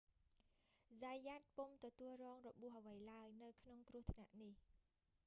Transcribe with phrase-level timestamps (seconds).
[1.01, 4.53] zayat ពុំទទួលរងរបួសអ្វីឡើយ នៅក្នុងគ្រោះថ្នាក់នេះ